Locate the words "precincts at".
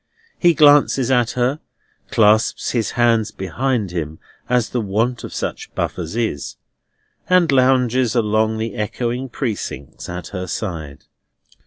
9.29-10.29